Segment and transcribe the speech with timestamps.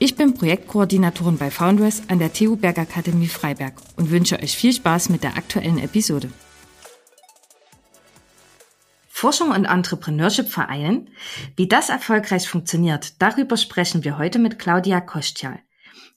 [0.00, 5.08] Ich bin Projektkoordinatorin bei Foundress an der TU Bergakademie Freiberg und wünsche euch viel Spaß
[5.08, 6.30] mit der aktuellen Episode.
[9.08, 11.10] Forschung und Entrepreneurship vereinen?
[11.56, 15.58] Wie das erfolgreich funktioniert, darüber sprechen wir heute mit Claudia Kostjal.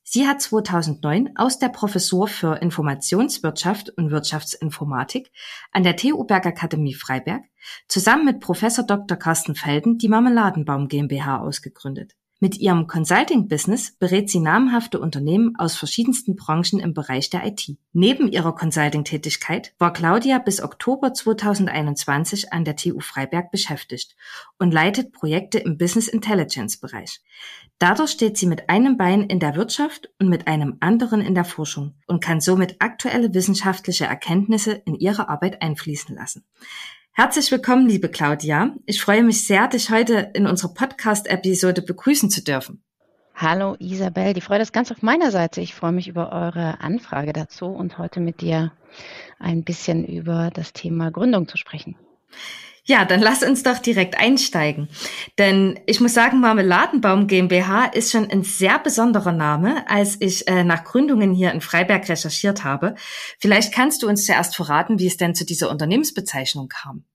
[0.03, 5.31] Sie hat 2009 aus der Professur für Informationswirtschaft und Wirtschaftsinformatik
[5.71, 7.45] an der TU Bergakademie Freiberg
[7.87, 9.17] zusammen mit Professor Dr.
[9.17, 12.15] Carsten Felden die Marmeladenbaum GmbH ausgegründet.
[12.43, 17.77] Mit ihrem Consulting-Business berät sie namhafte Unternehmen aus verschiedensten Branchen im Bereich der IT.
[17.93, 24.15] Neben ihrer Consulting-Tätigkeit war Claudia bis Oktober 2021 an der TU Freiberg beschäftigt
[24.57, 27.21] und leitet Projekte im Business Intelligence-Bereich.
[27.77, 31.45] Dadurch steht sie mit einem Bein in der Wirtschaft und mit einem anderen in der
[31.45, 36.43] Forschung und kann somit aktuelle wissenschaftliche Erkenntnisse in ihre Arbeit einfließen lassen.
[37.13, 38.73] Herzlich willkommen, liebe Claudia.
[38.85, 42.81] Ich freue mich sehr, dich heute in unserer Podcast-Episode begrüßen zu dürfen.
[43.35, 45.59] Hallo Isabel, die Freude ist ganz auf meiner Seite.
[45.59, 48.71] Ich freue mich über eure Anfrage dazu und heute mit dir
[49.39, 51.97] ein bisschen über das Thema Gründung zu sprechen.
[52.91, 54.89] Ja, dann lass uns doch direkt einsteigen.
[55.37, 60.65] Denn ich muss sagen, Marmeladenbaum GmbH ist schon ein sehr besonderer Name, als ich äh,
[60.65, 62.95] nach Gründungen hier in Freiberg recherchiert habe.
[63.39, 67.05] Vielleicht kannst du uns zuerst verraten, wie es denn zu dieser Unternehmensbezeichnung kam.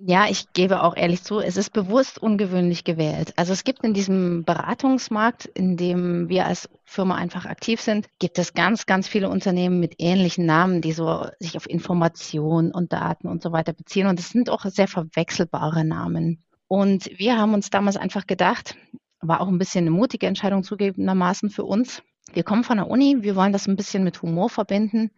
[0.00, 3.32] Ja, ich gebe auch ehrlich zu, es ist bewusst ungewöhnlich gewählt.
[3.36, 8.38] Also es gibt in diesem Beratungsmarkt, in dem wir als Firma einfach aktiv sind, gibt
[8.38, 13.26] es ganz, ganz viele Unternehmen mit ähnlichen Namen, die so sich auf Informationen und Daten
[13.26, 14.06] und so weiter beziehen.
[14.06, 16.44] Und es sind auch sehr verwechselbare Namen.
[16.68, 18.76] Und wir haben uns damals einfach gedacht,
[19.20, 22.02] war auch ein bisschen eine mutige Entscheidung zugegebenermaßen für uns,
[22.34, 25.10] wir kommen von der Uni, wir wollen das ein bisschen mit Humor verbinden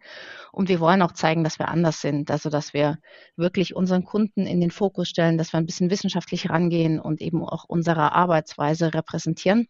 [0.51, 2.97] und wir wollen auch zeigen, dass wir anders sind, also dass wir
[3.35, 7.43] wirklich unseren Kunden in den Fokus stellen, dass wir ein bisschen wissenschaftlich rangehen und eben
[7.43, 9.67] auch unsere Arbeitsweise repräsentieren.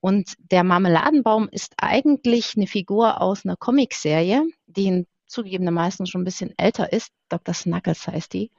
[0.00, 6.54] Und der Marmeladenbaum ist eigentlich eine Figur aus einer Comicserie, die zugegebenermaßen schon ein bisschen
[6.56, 7.10] älter ist.
[7.28, 7.54] Dr.
[7.54, 8.50] Snuggles heißt die.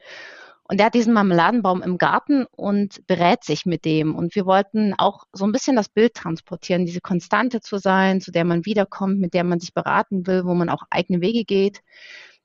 [0.69, 4.15] Und der hat diesen Marmeladenbaum im Garten und berät sich mit dem.
[4.15, 8.31] Und wir wollten auch so ein bisschen das Bild transportieren, diese Konstante zu sein, zu
[8.31, 11.81] der man wiederkommt, mit der man sich beraten will, wo man auch eigene Wege geht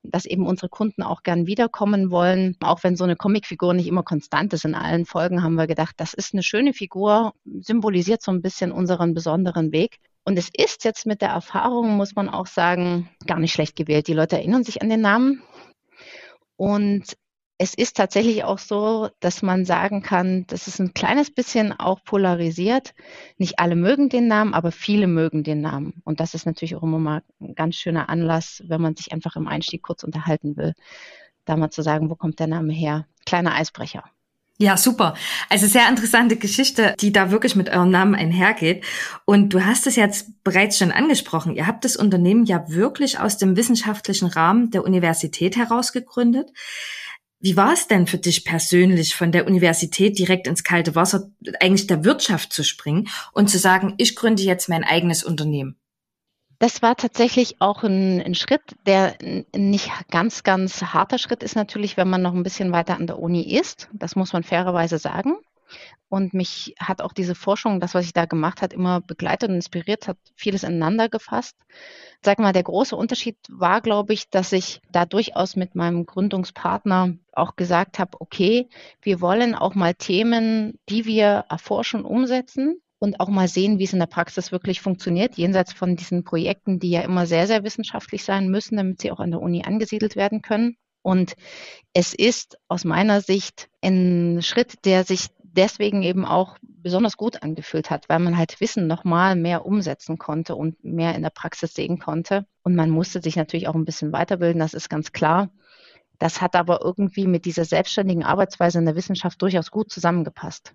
[0.03, 2.57] dass eben unsere Kunden auch gern wiederkommen wollen.
[2.61, 5.95] Auch wenn so eine Comicfigur nicht immer konstant ist in allen Folgen, haben wir gedacht,
[5.99, 9.99] das ist eine schöne Figur, symbolisiert so ein bisschen unseren besonderen Weg.
[10.25, 14.07] Und es ist jetzt mit der Erfahrung, muss man auch sagen, gar nicht schlecht gewählt.
[14.09, 15.43] Die Leute erinnern sich an den Namen.
[16.57, 17.17] Und
[17.63, 22.03] es ist tatsächlich auch so, dass man sagen kann, dass es ein kleines bisschen auch
[22.03, 22.93] polarisiert.
[23.39, 26.03] Nicht alle mögen den Namen, aber viele mögen den Namen.
[26.03, 29.37] Und das ist natürlich auch immer mal ein ganz schöner Anlass, wenn man sich einfach
[29.37, 30.75] im Einstieg kurz unterhalten will,
[31.45, 33.07] da mal zu sagen, wo kommt der Name her?
[33.27, 34.03] Kleiner Eisbrecher.
[34.59, 35.15] Ja, super.
[35.49, 38.85] Also sehr interessante Geschichte, die da wirklich mit eurem Namen einhergeht.
[39.25, 41.55] Und du hast es jetzt bereits schon angesprochen.
[41.55, 46.51] Ihr habt das Unternehmen ja wirklich aus dem wissenschaftlichen Rahmen der Universität heraus gegründet.
[47.43, 51.29] Wie war es denn für dich persönlich, von der Universität direkt ins kalte Wasser
[51.61, 55.77] eigentlich der Wirtschaft zu springen und zu sagen, ich gründe jetzt mein eigenes Unternehmen?
[56.61, 59.17] Das war tatsächlich auch ein, ein, Schritt, der
[59.57, 63.19] nicht ganz, ganz harter Schritt ist natürlich, wenn man noch ein bisschen weiter an der
[63.19, 63.89] Uni ist.
[63.93, 65.35] Das muss man fairerweise sagen.
[66.09, 69.55] Und mich hat auch diese Forschung, das, was ich da gemacht habe, immer begleitet und
[69.55, 71.57] inspiriert, hat vieles ineinander gefasst.
[72.21, 77.15] Sag mal, der große Unterschied war, glaube ich, dass ich da durchaus mit meinem Gründungspartner
[77.33, 78.69] auch gesagt habe, okay,
[79.01, 83.95] wir wollen auch mal Themen, die wir erforschen, umsetzen und auch mal sehen, wie es
[83.95, 88.23] in der Praxis wirklich funktioniert, jenseits von diesen Projekten, die ja immer sehr, sehr wissenschaftlich
[88.23, 90.77] sein müssen, damit sie auch an der Uni angesiedelt werden können.
[91.03, 91.35] Und
[91.95, 97.91] es ist aus meiner Sicht ein Schritt, der sich deswegen eben auch besonders gut angefühlt
[97.91, 101.99] hat, weil man halt Wissen nochmal mehr umsetzen konnte und mehr in der Praxis sehen
[101.99, 102.47] konnte.
[102.63, 105.51] Und man musste sich natürlich auch ein bisschen weiterbilden, das ist ganz klar.
[106.19, 110.75] Das hat aber irgendwie mit dieser selbstständigen Arbeitsweise in der Wissenschaft durchaus gut zusammengepasst.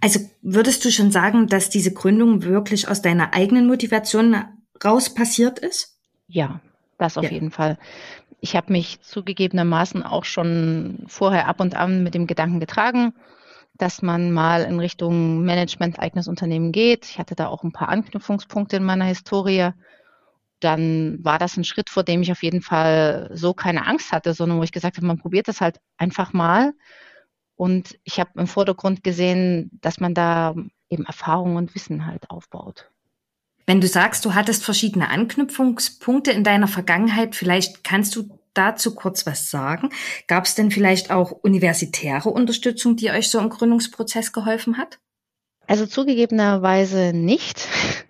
[0.00, 4.36] Also würdest du schon sagen, dass diese Gründung wirklich aus deiner eigenen Motivation
[4.84, 5.96] raus passiert ist?
[6.26, 6.60] Ja,
[6.98, 7.30] das auf ja.
[7.30, 7.78] jeden Fall.
[8.40, 13.14] Ich habe mich zugegebenermaßen auch schon vorher ab und an mit dem Gedanken getragen,
[13.74, 17.06] dass man mal in Richtung Management eigenes Unternehmen geht.
[17.06, 19.70] Ich hatte da auch ein paar Anknüpfungspunkte in meiner Historie.
[20.60, 24.32] dann war das ein Schritt, vor dem ich auf jeden Fall so keine Angst hatte,
[24.32, 26.72] sondern wo ich gesagt habe, man probiert das halt einfach mal.
[27.56, 30.54] Und ich habe im Vordergrund gesehen, dass man da
[30.88, 32.90] eben Erfahrung und Wissen halt aufbaut.
[33.66, 39.26] Wenn du sagst, du hattest verschiedene Anknüpfungspunkte in deiner Vergangenheit, vielleicht kannst du dazu kurz
[39.26, 39.90] was sagen.
[40.26, 44.98] Gab es denn vielleicht auch universitäre Unterstützung, die euch so im Gründungsprozess geholfen hat?
[45.66, 47.68] Also zugegebenerweise nicht.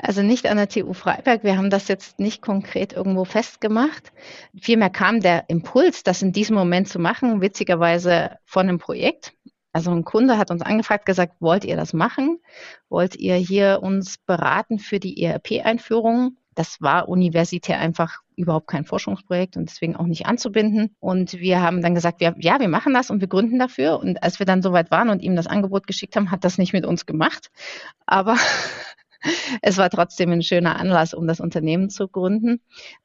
[0.00, 1.42] Also nicht an der TU Freiberg.
[1.42, 4.12] Wir haben das jetzt nicht konkret irgendwo festgemacht.
[4.56, 9.34] Vielmehr kam der Impuls, das in diesem Moment zu machen, witzigerweise von einem Projekt.
[9.72, 12.38] Also ein Kunde hat uns angefragt, gesagt, wollt ihr das machen?
[12.88, 16.37] Wollt ihr hier uns beraten für die ERP-Einführung?
[16.58, 20.96] Das war universitär einfach überhaupt kein Forschungsprojekt und deswegen auch nicht anzubinden.
[20.98, 24.00] Und wir haben dann gesagt, wir, ja, wir machen das und wir gründen dafür.
[24.00, 26.72] Und als wir dann soweit waren und ihm das Angebot geschickt haben, hat das nicht
[26.72, 27.52] mit uns gemacht.
[28.06, 28.34] Aber
[29.62, 32.60] es war trotzdem ein schöner Anlass, um das Unternehmen zu gründen.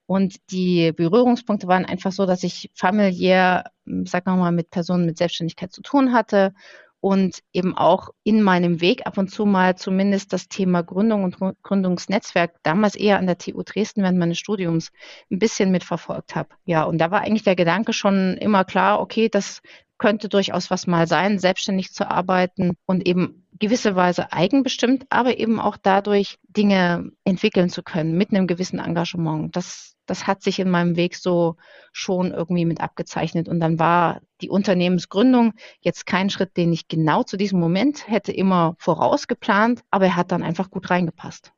[0.08, 5.20] Und die Berührungspunkte waren einfach so, dass ich familiär, sagen wir mal, mit Personen mit
[5.20, 6.56] Selbstständigkeit zu tun hatte
[7.04, 11.36] und eben auch in meinem Weg ab und zu mal zumindest das Thema Gründung und
[11.62, 14.90] Gründungsnetzwerk damals eher an der TU Dresden während meines Studiums
[15.30, 16.48] ein bisschen mitverfolgt habe.
[16.64, 19.62] Ja, und da war eigentlich der Gedanke schon immer klar, okay, das
[19.98, 25.60] könnte durchaus was mal sein, selbstständig zu arbeiten und eben gewisse Weise eigenbestimmt, aber eben
[25.60, 29.54] auch dadurch Dinge entwickeln zu können mit einem gewissen Engagement.
[29.58, 31.56] Das das hat sich in meinem Weg so
[31.92, 33.48] schon irgendwie mit abgezeichnet.
[33.48, 38.32] Und dann war die Unternehmensgründung jetzt kein Schritt, den ich genau zu diesem Moment hätte
[38.32, 41.54] immer vorausgeplant, aber er hat dann einfach gut reingepasst.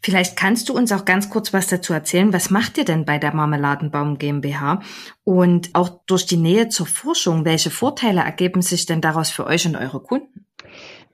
[0.00, 2.32] Vielleicht kannst du uns auch ganz kurz was dazu erzählen.
[2.32, 4.80] Was macht ihr denn bei der Marmeladenbaum GmbH?
[5.24, 9.66] Und auch durch die Nähe zur Forschung, welche Vorteile ergeben sich denn daraus für euch
[9.66, 10.46] und eure Kunden?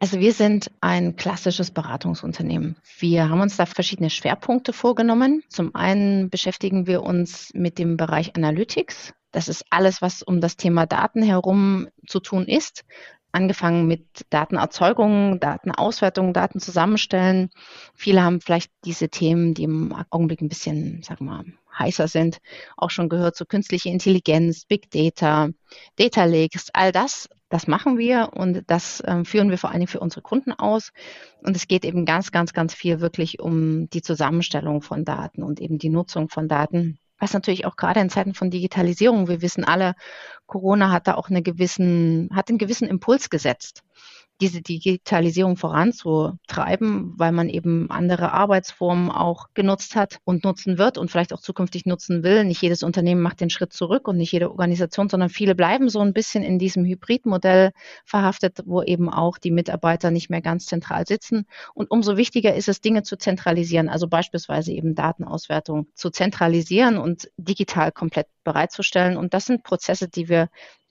[0.00, 2.76] Also wir sind ein klassisches Beratungsunternehmen.
[2.98, 5.42] Wir haben uns da verschiedene Schwerpunkte vorgenommen.
[5.48, 9.14] Zum einen beschäftigen wir uns mit dem Bereich Analytics.
[9.30, 12.84] Das ist alles, was um das Thema Daten herum zu tun ist.
[13.32, 17.50] Angefangen mit Datenerzeugung, Datenauswertung, Daten zusammenstellen.
[17.94, 21.44] Viele haben vielleicht diese Themen, die im Augenblick ein bisschen, sagen wir mal,
[21.76, 22.38] heißer sind,
[22.76, 25.48] auch schon gehört zu künstliche Intelligenz, Big Data,
[25.96, 29.88] Data Lakes, all das das machen wir und das ähm, führen wir vor allen Dingen
[29.88, 30.90] für unsere Kunden aus.
[31.40, 35.60] Und es geht eben ganz, ganz, ganz viel wirklich um die Zusammenstellung von Daten und
[35.60, 36.98] eben die Nutzung von Daten.
[37.16, 39.94] Was natürlich auch gerade in Zeiten von Digitalisierung, wir wissen alle,
[40.46, 43.84] Corona hat da auch eine gewissen, hat einen gewissen Impuls gesetzt
[44.44, 51.10] diese Digitalisierung voranzutreiben, weil man eben andere Arbeitsformen auch genutzt hat und nutzen wird und
[51.10, 52.44] vielleicht auch zukünftig nutzen will.
[52.44, 56.00] Nicht jedes Unternehmen macht den Schritt zurück und nicht jede Organisation, sondern viele bleiben so
[56.00, 57.72] ein bisschen in diesem Hybridmodell
[58.04, 61.46] verhaftet, wo eben auch die Mitarbeiter nicht mehr ganz zentral sitzen.
[61.72, 67.30] Und umso wichtiger ist es, Dinge zu zentralisieren, also beispielsweise eben Datenauswertung zu zentralisieren und
[67.38, 69.16] digital komplett bereitzustellen.
[69.16, 70.50] Und das sind Prozesse, die wir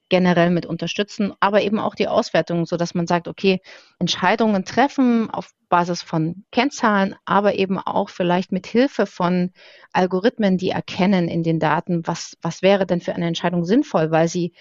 [0.09, 3.61] generell mit unterstützen, aber eben auch die Auswertung, so dass man sagt, okay,
[3.99, 9.51] Entscheidungen treffen auf Basis von Kennzahlen, aber eben auch vielleicht mit Hilfe von
[9.91, 14.27] Algorithmen, die erkennen in den Daten, was, was wäre denn für eine Entscheidung sinnvoll, weil
[14.27, 14.53] sie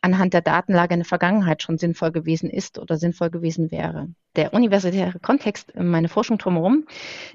[0.00, 4.08] anhand der Datenlage in der Vergangenheit schon sinnvoll gewesen ist oder sinnvoll gewesen wäre.
[4.36, 6.86] Der universitäre Kontext, meine Forschung drumherum,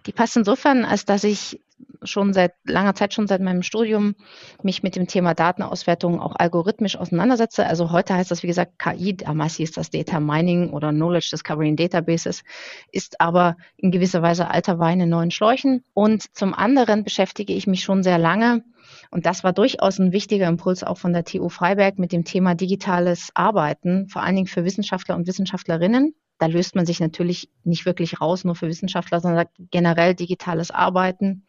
[0.05, 1.59] die passt insofern, als dass ich
[2.03, 4.15] schon seit langer Zeit, schon seit meinem Studium,
[4.61, 7.65] mich mit dem Thema Datenauswertung auch algorithmisch auseinandersetze.
[7.65, 11.69] Also heute heißt das, wie gesagt, KI, damals hieß das Data Mining oder Knowledge Discovery
[11.69, 12.43] in Databases,
[12.91, 15.83] ist aber in gewisser Weise alter Wein in neuen Schläuchen.
[15.93, 18.63] Und zum anderen beschäftige ich mich schon sehr lange
[19.11, 22.55] und das war durchaus ein wichtiger Impuls auch von der TU Freiberg mit dem Thema
[22.55, 26.15] digitales Arbeiten, vor allen Dingen für Wissenschaftler und Wissenschaftlerinnen.
[26.39, 31.45] Da löst man sich natürlich nicht wirklich raus, nur für Wissenschaftler, sondern generell digitales Arbeiten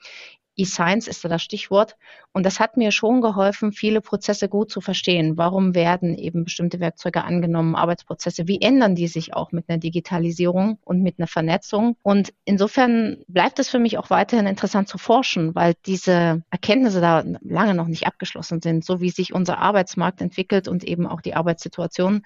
[0.57, 1.97] E-Science ist da das Stichwort.
[2.33, 5.37] Und das hat mir schon geholfen, viele Prozesse gut zu verstehen.
[5.37, 8.49] Warum werden eben bestimmte Werkzeuge angenommen, Arbeitsprozesse?
[8.49, 11.97] Wie ändern die sich auch mit einer Digitalisierung und mit einer Vernetzung?
[12.03, 17.25] Und insofern bleibt es für mich auch weiterhin interessant zu forschen, weil diese Erkenntnisse da
[17.43, 21.35] lange noch nicht abgeschlossen sind, so wie sich unser Arbeitsmarkt entwickelt und eben auch die
[21.35, 22.23] Arbeitssituation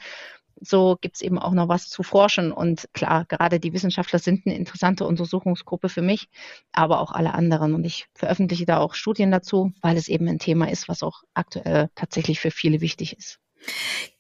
[0.61, 2.53] so gibt es eben auch noch was zu forschen.
[2.53, 6.29] Und klar, gerade die Wissenschaftler sind eine interessante Untersuchungsgruppe für mich,
[6.73, 7.75] aber auch alle anderen.
[7.75, 11.23] Und ich veröffentliche da auch Studien dazu, weil es eben ein Thema ist, was auch
[11.35, 13.41] aktuell tatsächlich für viele wichtig ist.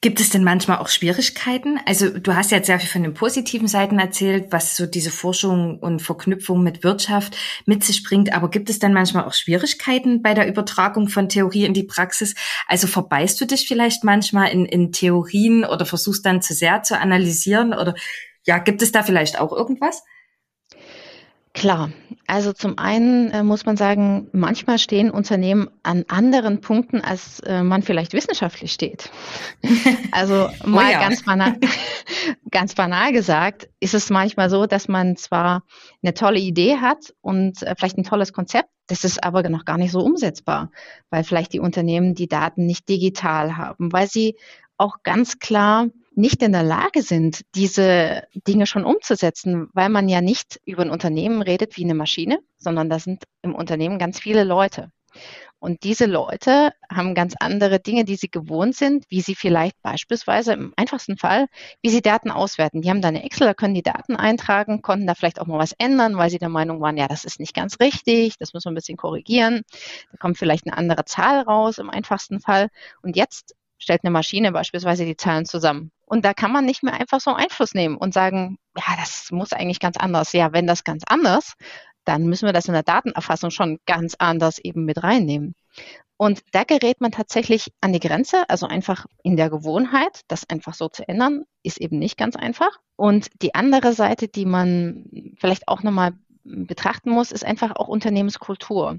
[0.01, 1.81] Gibt es denn manchmal auch Schwierigkeiten?
[1.85, 5.81] Also du hast jetzt sehr viel von den positiven Seiten erzählt, was so diese Forschung
[5.81, 8.33] und Verknüpfung mit Wirtschaft mit sich bringt.
[8.33, 12.37] Aber gibt es denn manchmal auch Schwierigkeiten bei der Übertragung von Theorie in die Praxis?
[12.69, 16.97] Also verbeißt du dich vielleicht manchmal in, in Theorien oder versuchst dann zu sehr zu
[16.97, 17.75] analysieren?
[17.75, 17.95] Oder
[18.47, 20.05] ja, gibt es da vielleicht auch irgendwas?
[21.59, 21.91] Klar,
[22.29, 27.65] also zum einen äh, muss man sagen, manchmal stehen Unternehmen an anderen Punkten, als äh,
[27.65, 29.11] man vielleicht wissenschaftlich steht.
[30.13, 31.01] Also oh mal oh ja.
[31.01, 31.57] ganz, banal,
[32.51, 35.65] ganz banal gesagt, ist es manchmal so, dass man zwar
[36.03, 39.79] eine tolle Idee hat und äh, vielleicht ein tolles Konzept, das ist aber noch gar
[39.79, 40.71] nicht so umsetzbar,
[41.11, 44.37] weil vielleicht die Unternehmen die Daten nicht digital haben, weil sie
[44.77, 50.21] auch ganz klar nicht in der Lage sind, diese Dinge schon umzusetzen, weil man ja
[50.21, 54.43] nicht über ein Unternehmen redet wie eine Maschine, sondern da sind im Unternehmen ganz viele
[54.43, 54.91] Leute.
[55.61, 60.55] Und diese Leute haben ganz andere Dinge, die sie gewohnt sind, wie sie vielleicht beispielsweise
[60.55, 61.47] im einfachsten Fall,
[61.83, 62.83] wie sie Daten auswerten.
[62.83, 65.59] Die haben da eine Excel, da können die Daten eintragen, konnten da vielleicht auch mal
[65.59, 68.67] was ändern, weil sie der Meinung waren, ja, das ist nicht ganz richtig, das müssen
[68.67, 69.63] wir ein bisschen korrigieren.
[70.11, 72.69] Da kommt vielleicht eine andere Zahl raus im einfachsten Fall.
[73.03, 75.93] Und jetzt stellt eine Maschine beispielsweise die Zahlen zusammen.
[76.09, 79.53] Und da kann man nicht mehr einfach so Einfluss nehmen und sagen, ja, das muss
[79.53, 80.33] eigentlich ganz anders.
[80.33, 81.55] Ja, wenn das ganz anders,
[82.05, 85.55] dann müssen wir das in der Datenerfassung schon ganz anders eben mit reinnehmen.
[86.17, 90.75] Und da gerät man tatsächlich an die Grenze, also einfach in der Gewohnheit, das einfach
[90.75, 92.79] so zu ändern, ist eben nicht ganz einfach.
[92.97, 95.05] Und die andere Seite, die man
[95.39, 98.99] vielleicht auch nochmal betrachten muss, ist einfach auch Unternehmenskultur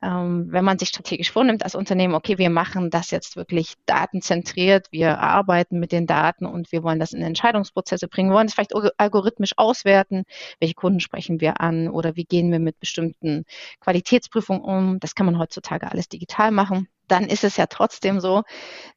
[0.00, 4.86] ähm, wenn man sich strategisch vornimmt als Unternehmen, okay, wir machen das jetzt wirklich datenzentriert,
[4.92, 8.54] wir arbeiten mit den Daten und wir wollen das in Entscheidungsprozesse bringen, wir wollen es
[8.54, 10.24] vielleicht algorithmisch auswerten,
[10.60, 13.44] welche Kunden sprechen wir an oder wie gehen wir mit bestimmten
[13.80, 16.88] Qualitätsprüfungen um, das kann man heutzutage alles digital machen.
[17.08, 18.42] Dann ist es ja trotzdem so,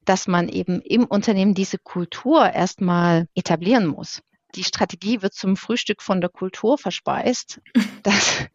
[0.06, 4.22] dass man eben im Unternehmen diese Kultur erstmal etablieren muss
[4.56, 7.62] die Strategie wird zum Frühstück von der Kultur verspeist.
[8.04, 8.48] Das,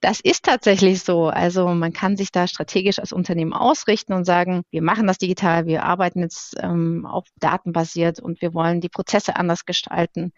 [0.00, 1.26] das ist tatsächlich so.
[1.26, 5.66] Also man kann sich da strategisch als Unternehmen ausrichten und sagen, wir machen das digital,
[5.66, 10.32] wir arbeiten jetzt ähm, auf datenbasiert und wir wollen die Prozesse anders gestalten.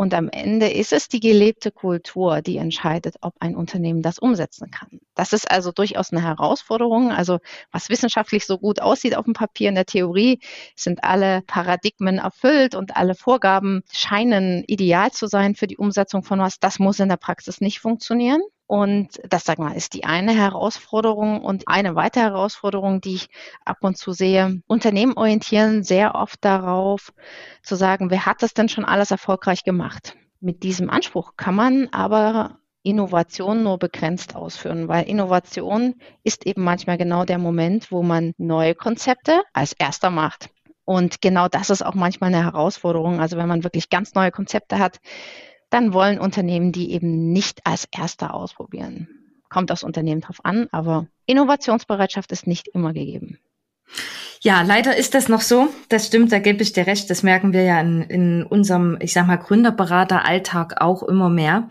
[0.00, 4.70] Und am Ende ist es die gelebte Kultur, die entscheidet, ob ein Unternehmen das umsetzen
[4.70, 4.98] kann.
[5.14, 7.12] Das ist also durchaus eine Herausforderung.
[7.12, 7.38] Also
[7.70, 10.40] was wissenschaftlich so gut aussieht auf dem Papier in der Theorie,
[10.74, 16.38] sind alle Paradigmen erfüllt und alle Vorgaben scheinen ideal zu sein für die Umsetzung von
[16.38, 16.58] was.
[16.58, 18.40] Das muss in der Praxis nicht funktionieren.
[18.70, 21.42] Und das, sag mal, ist die eine Herausforderung.
[21.42, 23.28] Und eine weitere Herausforderung, die ich
[23.64, 27.12] ab und zu sehe, Unternehmen orientieren sehr oft darauf,
[27.64, 30.14] zu sagen, wer hat das denn schon alles erfolgreich gemacht?
[30.38, 36.96] Mit diesem Anspruch kann man aber Innovation nur begrenzt ausführen, weil Innovation ist eben manchmal
[36.96, 40.48] genau der Moment, wo man neue Konzepte als erster macht.
[40.84, 43.20] Und genau das ist auch manchmal eine Herausforderung.
[43.20, 45.00] Also wenn man wirklich ganz neue Konzepte hat,
[45.70, 49.08] dann wollen Unternehmen die eben nicht als erster ausprobieren.
[49.48, 53.38] Kommt das Unternehmen drauf an, aber Innovationsbereitschaft ist nicht immer gegeben.
[54.42, 55.68] Ja, leider ist das noch so.
[55.90, 57.10] Das stimmt, da gebe ich dir recht.
[57.10, 61.68] Das merken wir ja in, in unserem, ich sag mal, Gründerberater-Alltag auch immer mehr.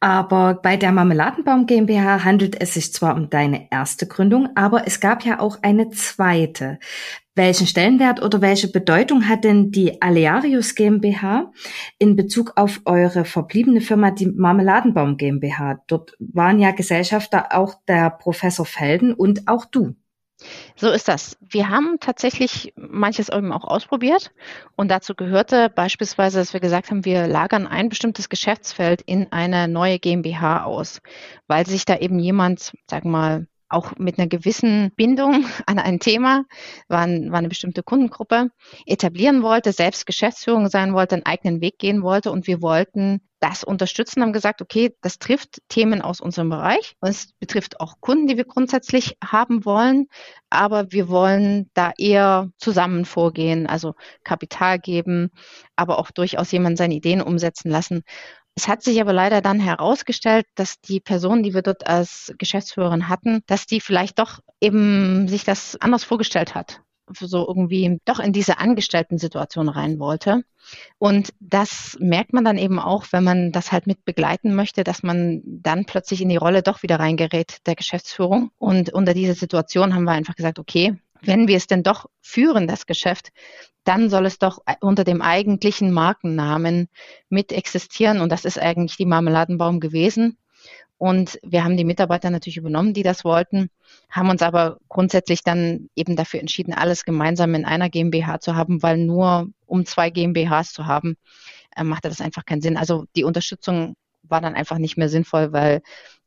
[0.00, 5.00] Aber bei der Marmeladenbaum GmbH handelt es sich zwar um deine erste Gründung, aber es
[5.00, 6.78] gab ja auch eine zweite.
[7.34, 11.52] Welchen Stellenwert oder welche Bedeutung hat denn die Alearius GmbH
[11.98, 15.82] in Bezug auf eure verbliebene Firma, die Marmeladenbaum GmbH?
[15.86, 19.96] Dort waren ja Gesellschafter auch der Professor Felden und auch du.
[20.76, 21.38] So ist das.
[21.40, 24.32] Wir haben tatsächlich manches eben auch ausprobiert
[24.76, 29.68] und dazu gehörte beispielsweise, dass wir gesagt haben, wir lagern ein bestimmtes Geschäftsfeld in eine
[29.68, 31.00] neue GmbH aus,
[31.46, 36.00] weil sich da eben jemand, sagen wir mal, auch mit einer gewissen Bindung an ein
[36.00, 36.44] Thema,
[36.88, 38.50] war, war eine bestimmte Kundengruppe,
[38.84, 43.64] etablieren wollte, selbst Geschäftsführung sein wollte, einen eigenen Weg gehen wollte und wir wollten das
[43.64, 48.26] unterstützen, haben gesagt, okay, das trifft Themen aus unserem Bereich und es betrifft auch Kunden,
[48.26, 50.06] die wir grundsätzlich haben wollen,
[50.50, 55.30] aber wir wollen da eher zusammen vorgehen, also Kapital geben,
[55.76, 58.02] aber auch durchaus jemand seine Ideen umsetzen lassen.
[58.54, 63.08] Es hat sich aber leider dann herausgestellt, dass die Person, die wir dort als Geschäftsführerin
[63.10, 66.80] hatten, dass die vielleicht doch eben sich das anders vorgestellt hat
[67.12, 70.44] so irgendwie doch in diese Angestellten-Situation rein wollte.
[70.98, 75.02] Und das merkt man dann eben auch, wenn man das halt mit begleiten möchte, dass
[75.02, 78.50] man dann plötzlich in die Rolle doch wieder reingerät der Geschäftsführung.
[78.58, 82.66] Und unter dieser Situation haben wir einfach gesagt, okay, wenn wir es denn doch führen,
[82.66, 83.30] das Geschäft,
[83.84, 86.88] dann soll es doch unter dem eigentlichen Markennamen
[87.28, 88.20] mit existieren.
[88.20, 90.38] Und das ist eigentlich die Marmeladenbaum gewesen.
[90.98, 93.68] Und wir haben die Mitarbeiter natürlich übernommen, die das wollten,
[94.10, 98.82] haben uns aber grundsätzlich dann eben dafür entschieden, alles gemeinsam in einer GmbH zu haben,
[98.82, 101.16] weil nur um zwei GmbHs zu haben,
[101.76, 102.78] äh, machte das einfach keinen Sinn.
[102.78, 105.82] Also die Unterstützung war dann einfach nicht mehr sinnvoll, weil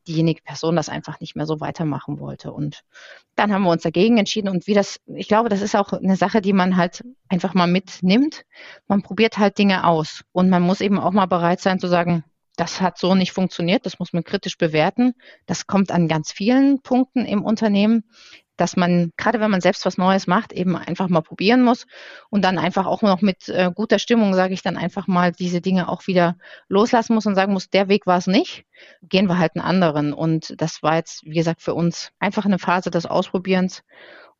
[0.06, 2.52] diejenige Person das einfach nicht mehr so weitermachen wollte.
[2.52, 2.82] Und
[3.36, 4.48] dann haben wir uns dagegen entschieden.
[4.48, 7.66] Und wie das, ich glaube, das ist auch eine Sache, die man halt einfach mal
[7.66, 8.44] mitnimmt.
[8.88, 10.22] Man probiert halt Dinge aus.
[10.32, 12.24] Und man muss eben auch mal bereit sein zu sagen,
[12.60, 15.14] das hat so nicht funktioniert, das muss man kritisch bewerten.
[15.46, 18.04] Das kommt an ganz vielen Punkten im Unternehmen
[18.60, 21.86] dass man, gerade wenn man selbst was Neues macht, eben einfach mal probieren muss
[22.28, 25.62] und dann einfach auch noch mit äh, guter Stimmung, sage ich dann einfach mal, diese
[25.62, 26.36] Dinge auch wieder
[26.68, 28.66] loslassen muss und sagen muss, der Weg war es nicht,
[29.02, 30.12] gehen wir halt einen anderen.
[30.12, 33.82] Und das war jetzt, wie gesagt, für uns einfach eine Phase des Ausprobierens.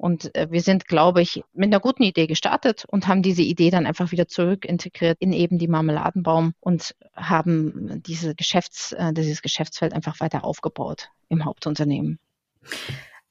[0.00, 3.68] Und äh, wir sind, glaube ich, mit einer guten Idee gestartet und haben diese Idee
[3.68, 9.42] dann einfach wieder zurück integriert in eben die Marmeladenbaum und haben diese Geschäfts, äh, dieses
[9.42, 12.18] Geschäftsfeld einfach weiter aufgebaut im Hauptunternehmen.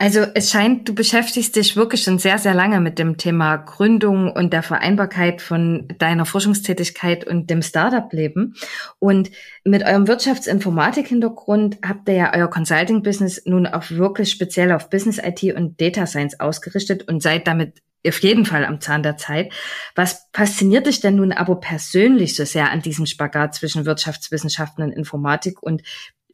[0.01, 4.31] Also es scheint, du beschäftigst dich wirklich schon sehr, sehr lange mit dem Thema Gründung
[4.31, 8.55] und der Vereinbarkeit von deiner Forschungstätigkeit und dem Startup-Leben.
[8.99, 9.29] Und
[9.65, 15.81] mit eurem Wirtschaftsinformatik-Hintergrund habt ihr ja euer Consulting-Business nun auch wirklich speziell auf Business-IT und
[15.81, 19.51] Data Science ausgerichtet und seid damit auf jeden Fall am Zahn der Zeit.
[19.95, 24.93] Was fasziniert dich denn nun aber persönlich so sehr an diesem Spagat zwischen Wirtschaftswissenschaften und
[24.93, 25.81] Informatik und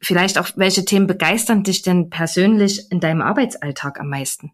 [0.00, 4.52] vielleicht auch, welche Themen begeistern dich denn persönlich in deinem Arbeitsalltag am meisten?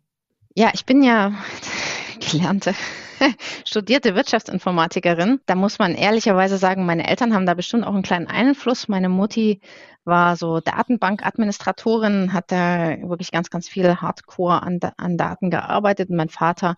[0.55, 1.33] Ja, ich bin ja
[2.31, 2.75] gelernte,
[3.65, 5.41] studierte Wirtschaftsinformatikerin.
[5.47, 8.89] Da muss man ehrlicherweise sagen, meine Eltern haben da bestimmt auch einen kleinen Einfluss.
[8.89, 9.61] Meine Mutti
[10.05, 16.11] war so Datenbankadministratorin, hat da wirklich ganz, ganz viel Hardcore an, an Daten gearbeitet.
[16.11, 16.77] Und mein Vater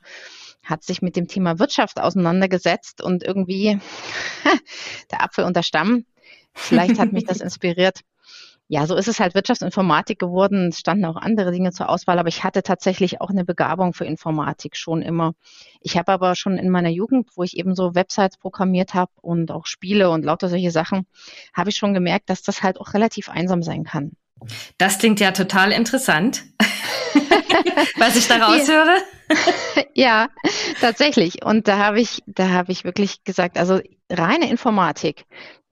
[0.63, 3.79] hat sich mit dem Thema Wirtschaft auseinandergesetzt und irgendwie
[5.11, 6.05] der Apfel und der Stamm.
[6.55, 8.03] Vielleicht hat mich das inspiriert
[8.75, 10.71] ja, so ist es halt Wirtschaftsinformatik geworden.
[10.71, 14.05] Es standen auch andere Dinge zur Auswahl, aber ich hatte tatsächlich auch eine Begabung für
[14.05, 15.35] Informatik schon immer.
[15.81, 19.53] Ich habe aber schon in meiner Jugend, wo ich eben so Websites programmiert habe und
[19.53, 21.07] auch Spiele und lauter solche Sachen,
[21.55, 24.17] habe ich schon gemerkt, dass das halt auch relativ einsam sein kann.
[24.77, 26.43] Das klingt ja total interessant,
[27.97, 28.75] was ich daraus ja.
[28.75, 28.97] höre.
[29.95, 30.29] ja,
[30.81, 31.45] tatsächlich.
[31.45, 35.27] Und da habe ich, da habe ich wirklich gesagt, also reine Informatik,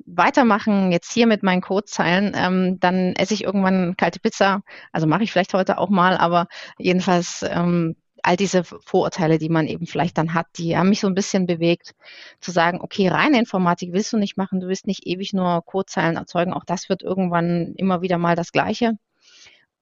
[0.07, 4.63] weitermachen jetzt hier mit meinen Codezeilen, ähm, dann esse ich irgendwann kalte Pizza.
[4.93, 6.47] Also mache ich vielleicht heute auch mal, aber
[6.79, 11.09] jedenfalls ähm, all diese Vorurteile, die man eben vielleicht dann hat, die haben mich so
[11.09, 11.93] ein bisschen bewegt,
[12.41, 16.17] zu sagen, okay, reine Informatik willst du nicht machen, du willst nicht ewig nur Codezeilen
[16.17, 18.93] erzeugen, auch das wird irgendwann immer wieder mal das Gleiche.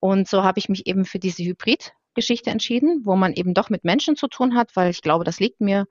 [0.00, 3.84] Und so habe ich mich eben für diese Hybrid-Geschichte entschieden, wo man eben doch mit
[3.84, 5.86] Menschen zu tun hat, weil ich glaube, das liegt mir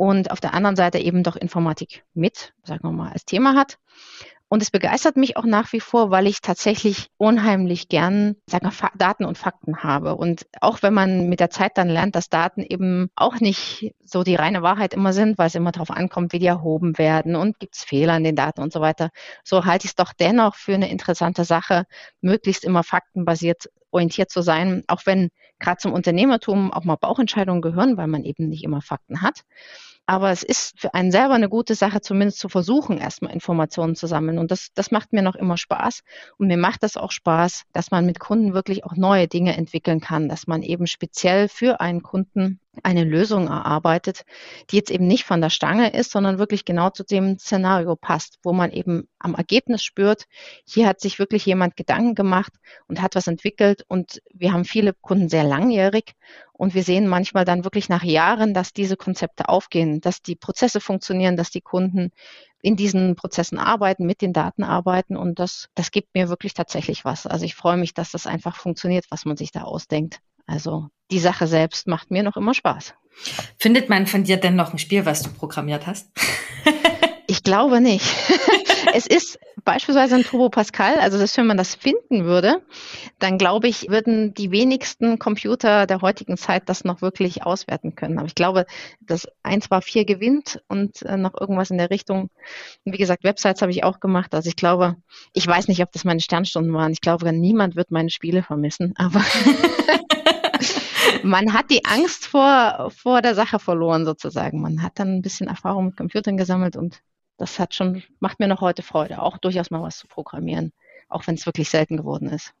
[0.00, 3.76] und auf der anderen Seite eben doch Informatik mit, sagen wir mal, als Thema hat.
[4.48, 8.90] Und es begeistert mich auch nach wie vor, weil ich tatsächlich unheimlich gern sagen wir,
[8.96, 10.16] Daten und Fakten habe.
[10.16, 14.22] Und auch wenn man mit der Zeit dann lernt, dass Daten eben auch nicht so
[14.22, 17.60] die reine Wahrheit immer sind, weil es immer darauf ankommt, wie die erhoben werden und
[17.60, 19.10] gibt es Fehler in den Daten und so weiter,
[19.44, 21.84] so halte ich es doch dennoch für eine interessante Sache,
[22.22, 27.96] möglichst immer faktenbasiert orientiert zu sein, auch wenn gerade zum Unternehmertum auch mal Bauchentscheidungen gehören,
[27.96, 29.44] weil man eben nicht immer Fakten hat.
[30.10, 34.08] Aber es ist für einen selber eine gute Sache, zumindest zu versuchen, erstmal Informationen zu
[34.08, 34.40] sammeln.
[34.40, 36.02] Und das, das macht mir noch immer Spaß.
[36.36, 40.00] Und mir macht das auch Spaß, dass man mit Kunden wirklich auch neue Dinge entwickeln
[40.00, 44.22] kann, dass man eben speziell für einen Kunden eine Lösung erarbeitet,
[44.70, 48.38] die jetzt eben nicht von der Stange ist, sondern wirklich genau zu dem Szenario passt,
[48.42, 50.26] wo man eben am Ergebnis spürt,
[50.64, 52.52] hier hat sich wirklich jemand Gedanken gemacht
[52.86, 56.14] und hat was entwickelt und wir haben viele Kunden sehr langjährig
[56.52, 60.80] und wir sehen manchmal dann wirklich nach Jahren, dass diese Konzepte aufgehen, dass die Prozesse
[60.80, 62.12] funktionieren, dass die Kunden
[62.62, 67.04] in diesen Prozessen arbeiten, mit den Daten arbeiten und das, das gibt mir wirklich tatsächlich
[67.04, 67.26] was.
[67.26, 70.20] Also ich freue mich, dass das einfach funktioniert, was man sich da ausdenkt.
[70.50, 72.94] Also die Sache selbst macht mir noch immer Spaß.
[73.58, 76.10] Findet man von dir denn noch ein Spiel, was du programmiert hast?
[77.26, 78.04] ich glaube nicht.
[78.94, 82.62] es ist beispielsweise ein Turbo Pascal, also dass wenn man das finden würde,
[83.18, 88.18] dann glaube ich, würden die wenigsten Computer der heutigen Zeit das noch wirklich auswerten können.
[88.18, 88.66] Aber ich glaube,
[89.00, 92.30] dass 1 war 4 gewinnt und äh, noch irgendwas in der Richtung.
[92.84, 94.34] Und wie gesagt, Websites habe ich auch gemacht.
[94.34, 94.96] Also ich glaube,
[95.32, 96.92] ich weiß nicht, ob das meine Sternstunden waren.
[96.92, 99.22] Ich glaube, niemand wird meine Spiele vermissen, aber
[101.22, 104.60] man hat die Angst vor, vor der Sache verloren sozusagen.
[104.60, 107.02] Man hat dann ein bisschen Erfahrung mit Computern gesammelt und
[107.36, 110.72] das hat schon, macht mir noch heute Freude, auch durchaus mal was zu programmieren,
[111.08, 112.52] auch wenn es wirklich selten geworden ist.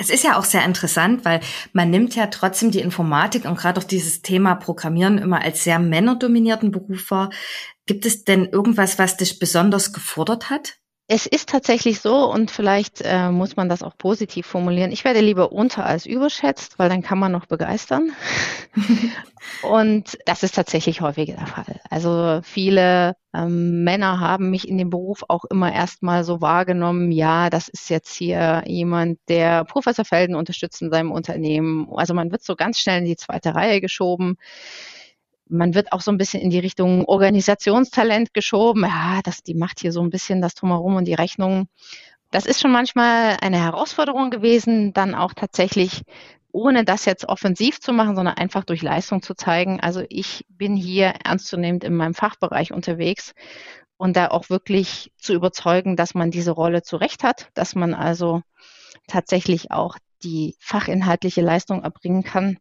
[0.00, 1.40] Es ist ja auch sehr interessant, weil
[1.72, 5.80] man nimmt ja trotzdem die Informatik und gerade auch dieses Thema Programmieren immer als sehr
[5.80, 7.30] männerdominierten Beruf wahr.
[7.86, 10.76] Gibt es denn irgendwas, was dich besonders gefordert hat?
[11.10, 14.92] Es ist tatsächlich so und vielleicht äh, muss man das auch positiv formulieren.
[14.92, 18.12] Ich werde lieber unter als überschätzt, weil dann kann man noch begeistern.
[19.62, 21.80] und das ist tatsächlich häufiger der Fall.
[21.88, 27.48] Also viele ähm, Männer haben mich in dem Beruf auch immer erstmal so wahrgenommen, ja,
[27.48, 31.88] das ist jetzt hier jemand, der Professor Felden unterstützt in seinem Unternehmen.
[31.94, 34.36] Also man wird so ganz schnell in die zweite Reihe geschoben
[35.48, 38.82] Man wird auch so ein bisschen in die Richtung Organisationstalent geschoben.
[38.82, 41.68] Ja, das, die macht hier so ein bisschen das Drumherum und die Rechnungen.
[42.30, 46.02] Das ist schon manchmal eine Herausforderung gewesen, dann auch tatsächlich
[46.52, 49.80] ohne das jetzt offensiv zu machen, sondern einfach durch Leistung zu zeigen.
[49.80, 53.34] Also ich bin hier ernstzunehmend in meinem Fachbereich unterwegs
[53.96, 58.42] und da auch wirklich zu überzeugen, dass man diese Rolle zurecht hat, dass man also
[59.06, 62.58] tatsächlich auch die fachinhaltliche Leistung erbringen kann.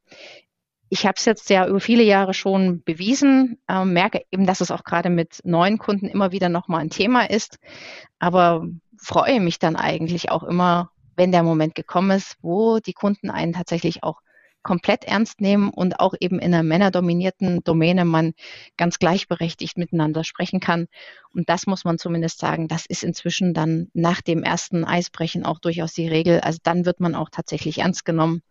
[0.89, 4.71] Ich habe es jetzt ja über viele Jahre schon bewiesen, äh, merke eben, dass es
[4.71, 7.59] auch gerade mit neuen Kunden immer wieder nochmal ein Thema ist,
[8.19, 8.65] aber
[8.97, 13.53] freue mich dann eigentlich auch immer, wenn der Moment gekommen ist, wo die Kunden einen
[13.53, 14.21] tatsächlich auch
[14.63, 18.33] komplett ernst nehmen und auch eben in einer männerdominierten Domäne man
[18.75, 20.87] ganz gleichberechtigt miteinander sprechen kann.
[21.33, 25.59] Und das muss man zumindest sagen, das ist inzwischen dann nach dem ersten Eisbrechen auch
[25.59, 26.41] durchaus die Regel.
[26.41, 28.41] Also dann wird man auch tatsächlich ernst genommen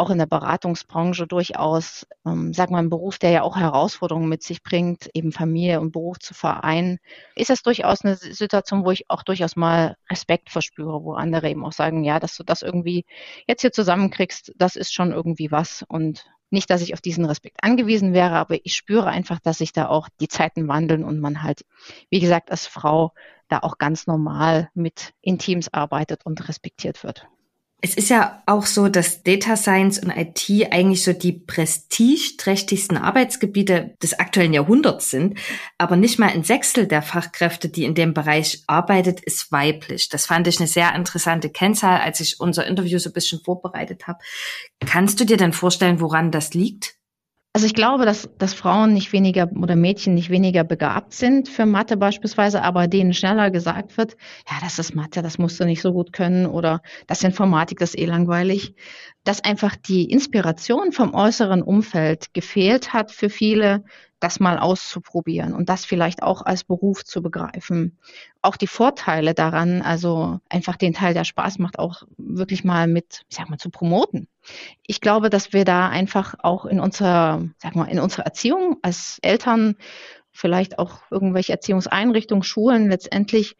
[0.00, 4.42] auch in der Beratungsbranche durchaus, ähm, sag mal, ein Beruf, der ja auch Herausforderungen mit
[4.42, 6.98] sich bringt, eben Familie und Beruf zu vereinen,
[7.36, 11.64] ist das durchaus eine Situation, wo ich auch durchaus mal Respekt verspüre, wo andere eben
[11.64, 13.04] auch sagen, ja, dass du das irgendwie
[13.46, 17.58] jetzt hier zusammenkriegst, das ist schon irgendwie was und nicht, dass ich auf diesen Respekt
[17.62, 21.42] angewiesen wäre, aber ich spüre einfach, dass sich da auch die Zeiten wandeln und man
[21.42, 21.64] halt,
[22.08, 23.12] wie gesagt, als Frau
[23.48, 27.28] da auch ganz normal mit in Teams arbeitet und respektiert wird.
[27.82, 33.94] Es ist ja auch so, dass Data Science und IT eigentlich so die prestigeträchtigsten Arbeitsgebiete
[34.02, 35.38] des aktuellen Jahrhunderts sind.
[35.78, 40.10] Aber nicht mal ein Sechstel der Fachkräfte, die in dem Bereich arbeitet, ist weiblich.
[40.10, 44.06] Das fand ich eine sehr interessante Kennzahl, als ich unser Interview so ein bisschen vorbereitet
[44.06, 44.18] habe.
[44.84, 46.99] Kannst du dir denn vorstellen, woran das liegt?
[47.52, 51.66] Also ich glaube, dass, dass Frauen nicht weniger oder Mädchen nicht weniger begabt sind für
[51.66, 54.16] Mathe beispielsweise, aber denen schneller gesagt wird,
[54.48, 57.90] ja, das ist Mathe, das musst du nicht so gut können oder das Informatik, das
[57.94, 58.76] ist eh langweilig.
[59.24, 63.82] Dass einfach die Inspiration vom äußeren Umfeld gefehlt hat für viele,
[64.20, 67.98] das mal auszuprobieren und das vielleicht auch als Beruf zu begreifen.
[68.42, 73.22] Auch die Vorteile daran, also einfach den Teil, der Spaß macht, auch wirklich mal mit,
[73.28, 74.28] ich sag mal, zu promoten.
[74.86, 79.18] Ich glaube, dass wir da einfach auch in unserer, sag mal, in unserer Erziehung als
[79.22, 79.76] Eltern
[80.32, 83.56] vielleicht auch irgendwelche Erziehungseinrichtungen, Schulen letztendlich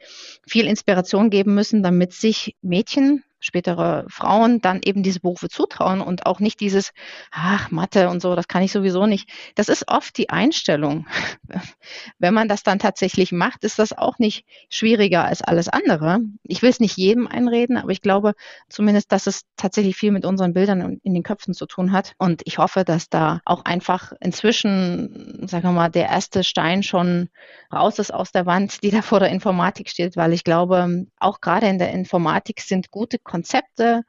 [0.47, 6.27] viel Inspiration geben müssen, damit sich Mädchen spätere Frauen dann eben diese Berufe zutrauen und
[6.27, 6.93] auch nicht dieses,
[7.31, 9.29] ach, Mathe und so, das kann ich sowieso nicht.
[9.55, 11.07] Das ist oft die Einstellung.
[12.19, 16.21] Wenn man das dann tatsächlich macht, ist das auch nicht schwieriger als alles andere.
[16.45, 18.35] Ich will es nicht jedem einreden, aber ich glaube
[18.69, 22.15] zumindest, dass es tatsächlich viel mit unseren Bildern in den Köpfen zu tun hat.
[22.19, 27.31] Und ich hoffe, dass da auch einfach inzwischen, sagen wir mal, der erste Stein schon
[27.73, 31.41] raus ist aus der Wand, die da vor der Informatik steht, weil ich glaube, auch
[31.41, 34.03] gerade in der Informatik sind gute Konzepte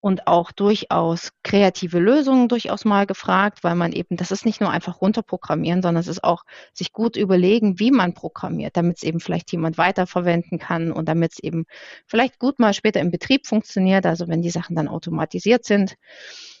[0.00, 4.70] und auch durchaus kreative Lösungen durchaus mal gefragt, weil man eben, das ist nicht nur
[4.70, 9.18] einfach runterprogrammieren, sondern es ist auch sich gut überlegen, wie man programmiert, damit es eben
[9.18, 11.64] vielleicht jemand weiterverwenden kann und damit es eben
[12.06, 15.96] vielleicht gut mal später im Betrieb funktioniert, also wenn die Sachen dann automatisiert sind.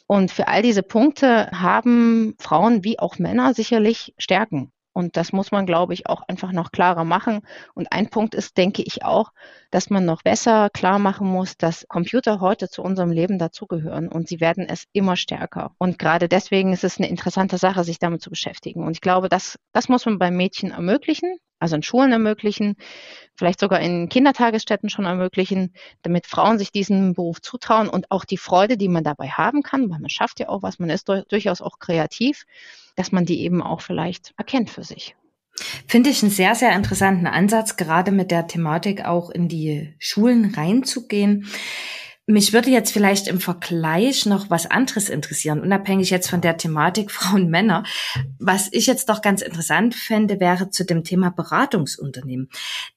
[0.08, 4.72] Und für all diese Punkte haben Frauen wie auch Männer sicherlich Stärken.
[4.98, 7.42] Und das muss man, glaube ich, auch einfach noch klarer machen.
[7.74, 9.30] Und ein Punkt ist, denke ich auch,
[9.70, 14.26] dass man noch besser klar machen muss, dass Computer heute zu unserem Leben dazugehören und
[14.26, 15.70] sie werden es immer stärker.
[15.78, 18.82] Und gerade deswegen ist es eine interessante Sache, sich damit zu beschäftigen.
[18.82, 22.76] Und ich glaube, das, das muss man bei Mädchen ermöglichen, also in Schulen ermöglichen,
[23.34, 28.38] vielleicht sogar in Kindertagesstätten schon ermöglichen, damit Frauen sich diesen Beruf zutrauen und auch die
[28.38, 31.60] Freude, die man dabei haben kann, weil man schafft ja auch was, man ist durchaus
[31.60, 32.44] auch kreativ
[32.98, 35.14] dass man die eben auch vielleicht erkennt für sich.
[35.86, 40.52] Finde ich einen sehr, sehr interessanten Ansatz, gerade mit der Thematik auch in die Schulen
[40.54, 41.46] reinzugehen.
[42.30, 47.10] Mich würde jetzt vielleicht im Vergleich noch was anderes interessieren, unabhängig jetzt von der Thematik
[47.18, 47.84] Frauen, Männer.
[48.38, 52.50] Was ich jetzt doch ganz interessant fände, wäre zu dem Thema Beratungsunternehmen.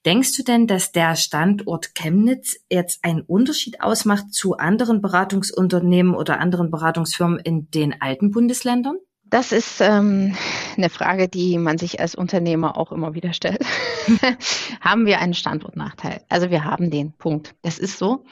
[0.06, 6.42] Denkst du denn, dass der Standort Chemnitz jetzt einen Unterschied ausmacht zu anderen Beratungsunternehmen oder
[6.42, 8.98] anderen Beratungsfirmen in den alten Bundesländern?
[9.24, 10.36] Das ist ähm,
[10.76, 13.64] eine Frage, die man sich als Unternehmer auch immer wieder stellt.
[14.82, 16.22] haben wir einen Standortnachteil?
[16.28, 17.56] Also wir haben den Punkt.
[17.62, 18.26] Das ist so.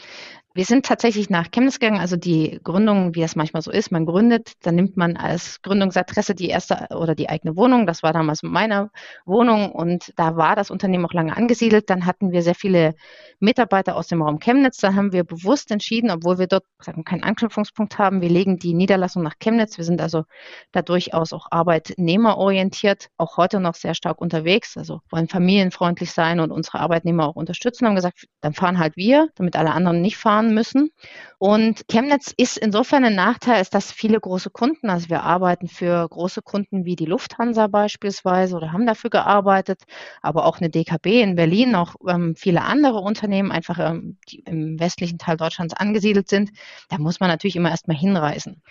[0.60, 4.06] Wir sind tatsächlich nach Chemnitz gegangen, also die Gründung, wie das manchmal so ist, man
[4.06, 7.88] gründet, dann nimmt man als Gründungsadresse die erste oder die eigene Wohnung.
[7.88, 8.92] Das war damals meine
[9.26, 11.90] Wohnung und da war das Unternehmen auch lange angesiedelt.
[11.90, 12.96] Dann hatten wir sehr viele
[13.40, 14.80] Mitarbeiter aus dem Raum Chemnitz.
[14.80, 18.74] Da haben wir bewusst entschieden, obwohl wir dort sagen, keinen Anknüpfungspunkt haben, wir legen die
[18.74, 19.78] Niederlassung nach Chemnitz.
[19.78, 20.26] Wir sind also
[20.74, 26.52] da durchaus auch arbeitnehmerorientiert, auch heute noch sehr stark unterwegs, also wollen familienfreundlich sein und
[26.52, 30.49] unsere Arbeitnehmer auch unterstützen, haben gesagt, dann fahren halt wir, damit alle anderen nicht fahren
[30.50, 30.92] fahren müssen.
[31.38, 36.06] Und Chemnitz ist insofern ein Nachteil, ist, dass viele große Kunden, also wir arbeiten für
[36.10, 39.84] große Kunden wie die Lufthansa beispielsweise oder haben dafür gearbeitet,
[40.22, 44.80] aber auch eine DKB in Berlin, auch ähm, viele andere Unternehmen einfach ähm, die im
[44.80, 46.52] westlichen Teil Deutschlands angesiedelt sind.
[46.90, 48.62] Da muss man natürlich immer erstmal hinreisen.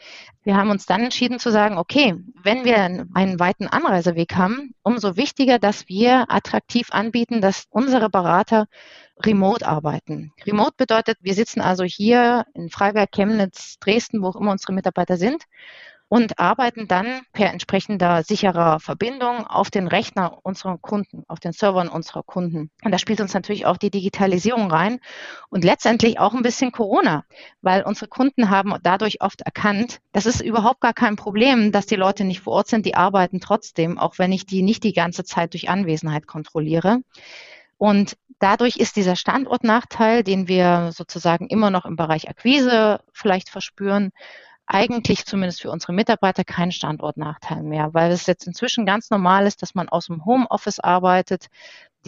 [0.43, 5.17] Wir haben uns dann entschieden zu sagen, okay, wenn wir einen weiten Anreiseweg haben, umso
[5.17, 8.67] wichtiger, dass wir attraktiv anbieten, dass unsere Berater
[9.24, 10.33] remote arbeiten.
[10.46, 15.16] Remote bedeutet, wir sitzen also hier in Freiberg, Chemnitz, Dresden, wo auch immer unsere Mitarbeiter
[15.16, 15.44] sind
[16.09, 21.88] und arbeiten dann per entsprechender sicherer Verbindung auf den Rechner unserer Kunden, auf den Servern
[21.88, 22.70] unserer Kunden.
[22.83, 25.00] Und da spielt uns natürlich auch die Digitalisierung rein
[25.50, 27.24] und letztendlich auch ein bisschen Corona,
[27.61, 31.96] weil unsere Kunden haben dadurch oft erkannt, das ist überhaupt gar kein Problem, dass die
[31.96, 35.24] Leute nicht vor Ort sind, die arbeiten trotzdem, auch wenn ich die nicht die ganze
[35.24, 37.00] Zeit durch Anwesenheit kontrolliere.
[37.76, 44.12] Und dadurch ist dieser Standortnachteil, den wir sozusagen immer noch im Bereich Akquise vielleicht verspüren,
[44.66, 49.62] eigentlich zumindest für unsere Mitarbeiter kein Standortnachteil mehr, weil es jetzt inzwischen ganz normal ist,
[49.62, 51.46] dass man aus dem Homeoffice arbeitet.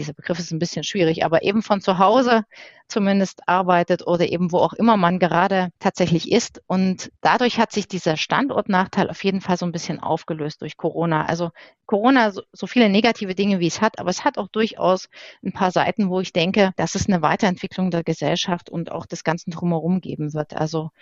[0.01, 2.47] Dieser Begriff ist ein bisschen schwierig, aber eben von zu Hause
[2.89, 6.63] zumindest arbeitet oder eben wo auch immer man gerade tatsächlich ist.
[6.67, 11.27] Und dadurch hat sich dieser Standortnachteil auf jeden Fall so ein bisschen aufgelöst durch Corona.
[11.27, 11.51] Also
[11.85, 15.11] Corona so, so viele negative Dinge, wie es hat, aber es hat auch durchaus
[15.45, 19.23] ein paar Seiten, wo ich denke, dass es eine Weiterentwicklung der Gesellschaft und auch des
[19.23, 20.55] Ganzen drumherum geben wird.
[20.57, 20.93] Also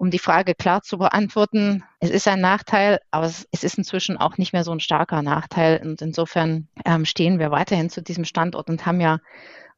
[0.00, 4.38] um die Frage klar zu beantworten, es ist ein Nachteil, aber es, ist inzwischen auch
[4.38, 5.78] nicht mehr so ein starker Nachteil.
[5.84, 9.18] Und insofern ähm, stehen wir weiterhin zu diesem Standort und haben ja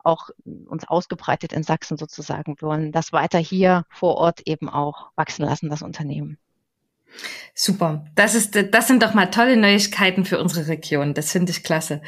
[0.04, 2.54] auch uns ausgebreitet in Sachsen sozusagen.
[2.60, 6.38] Wir wollen das weiter hier vor Ort eben auch wachsen lassen, das Unternehmen.
[7.52, 8.04] Super.
[8.14, 11.14] Das ist, das sind doch mal tolle Neuigkeiten für unsere Region.
[11.14, 12.00] Das finde ich klasse.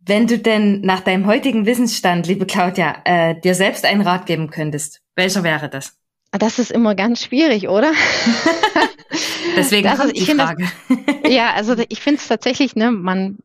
[0.00, 4.48] Wenn du denn nach deinem heutigen Wissensstand, liebe Claudia, äh, dir selbst einen Rat geben
[4.48, 5.98] könntest, welcher wäre das?
[6.32, 7.92] Das ist immer ganz schwierig, oder?
[9.56, 10.68] Deswegen das ist, die Frage.
[10.88, 13.38] Das, ja, also ich finde es tatsächlich, ne, man,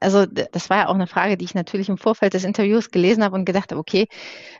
[0.00, 3.24] also das war ja auch eine Frage, die ich natürlich im Vorfeld des Interviews gelesen
[3.24, 4.06] habe und gedacht habe, okay,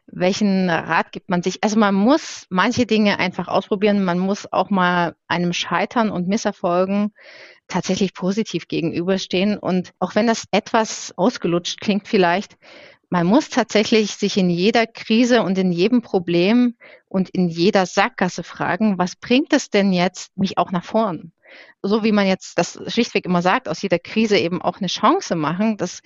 [0.06, 1.62] welchen Rat gibt man sich?
[1.62, 7.12] Also man muss manche Dinge einfach ausprobieren, man muss auch mal einem Scheitern und Misserfolgen
[7.68, 9.58] tatsächlich positiv gegenüberstehen.
[9.58, 12.56] Und auch wenn das etwas ausgelutscht klingt vielleicht,
[13.14, 16.74] man muss tatsächlich sich in jeder Krise und in jedem Problem
[17.06, 21.30] und in jeder Sackgasse fragen, was bringt es denn jetzt mich auch nach vorn?
[21.80, 25.36] So wie man jetzt das schlichtweg immer sagt, aus jeder Krise eben auch eine Chance
[25.36, 25.76] machen.
[25.76, 26.00] Das,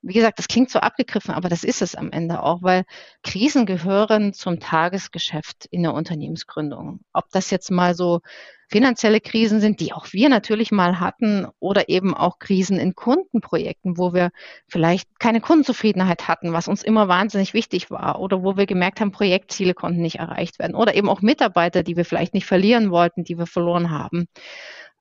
[0.00, 2.84] wie gesagt, das klingt so abgegriffen, aber das ist es am Ende auch, weil
[3.22, 7.00] Krisen gehören zum Tagesgeschäft in der Unternehmensgründung.
[7.12, 8.22] Ob das jetzt mal so
[8.68, 13.98] finanzielle Krisen sind, die auch wir natürlich mal hatten, oder eben auch Krisen in Kundenprojekten,
[13.98, 14.30] wo wir
[14.66, 19.12] vielleicht keine Kundenzufriedenheit hatten, was uns immer wahnsinnig wichtig war, oder wo wir gemerkt haben,
[19.12, 23.24] Projektziele konnten nicht erreicht werden, oder eben auch Mitarbeiter, die wir vielleicht nicht verlieren wollten,
[23.24, 24.26] die wir verloren haben.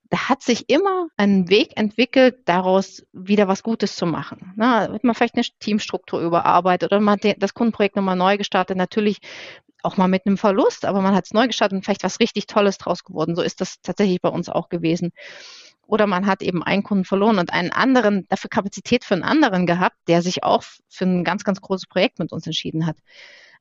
[0.10, 4.54] Da hat sich immer ein Weg entwickelt, daraus wieder was Gutes zu machen.
[4.56, 8.78] Na, wird man vielleicht eine Teamstruktur überarbeitet oder man hat das Kundenprojekt nochmal neu gestartet.
[8.78, 9.18] Natürlich
[9.84, 12.48] auch mal mit einem Verlust, aber man hat es neu gestartet und vielleicht was richtig
[12.48, 13.36] Tolles draus geworden.
[13.36, 15.12] So ist das tatsächlich bei uns auch gewesen.
[15.86, 19.66] Oder man hat eben einen Kunden verloren und einen anderen, dafür Kapazität für einen anderen
[19.66, 22.98] gehabt, der sich auch für ein ganz, ganz großes Projekt mit uns entschieden hat.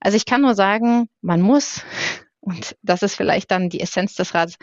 [0.00, 1.82] Also ich kann nur sagen, man muss,
[2.40, 4.56] und das ist vielleicht dann die Essenz des Rats,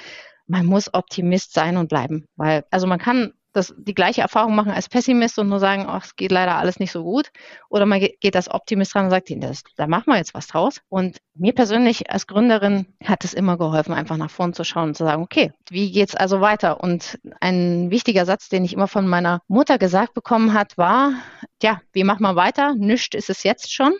[0.47, 2.25] man muss Optimist sein und bleiben.
[2.35, 6.05] Weil, also man kann das, die gleiche Erfahrung machen als Pessimist und nur sagen, ach,
[6.05, 7.31] es geht leider alles nicht so gut.
[7.69, 10.81] Oder man geht als Optimist dran und sagt, das, da machen wir jetzt was draus.
[10.89, 14.95] Und mir persönlich als Gründerin hat es immer geholfen, einfach nach vorn zu schauen und
[14.95, 16.81] zu sagen, okay, wie geht's also weiter?
[16.81, 21.13] Und ein wichtiger Satz, den ich immer von meiner Mutter gesagt bekommen hat, war,
[21.61, 22.75] ja, wie machen wir weiter?
[22.75, 23.93] Nischt ist es jetzt schon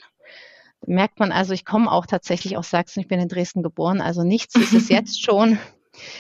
[0.86, 4.24] merkt man also, ich komme auch tatsächlich aus Sachsen, ich bin in Dresden geboren, also
[4.24, 5.60] nichts ist es jetzt schon,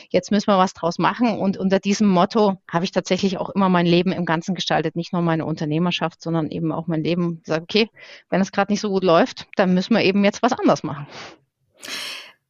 [0.09, 1.37] jetzt müssen wir was draus machen.
[1.39, 5.13] Und unter diesem Motto habe ich tatsächlich auch immer mein Leben im Ganzen gestaltet, nicht
[5.13, 7.39] nur meine Unternehmerschaft, sondern eben auch mein Leben.
[7.41, 7.89] Ich sage, okay,
[8.29, 11.07] wenn es gerade nicht so gut läuft, dann müssen wir eben jetzt was anders machen.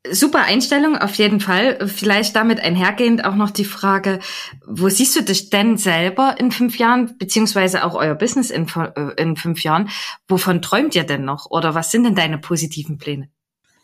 [0.09, 1.85] Super Einstellung, auf jeden Fall.
[1.87, 4.19] Vielleicht damit einhergehend auch noch die Frage,
[4.65, 9.21] wo siehst du dich denn selber in fünf Jahren, beziehungsweise auch euer Business in, äh,
[9.21, 9.89] in fünf Jahren?
[10.29, 11.51] Wovon träumt ihr denn noch?
[11.51, 13.29] Oder was sind denn deine positiven Pläne?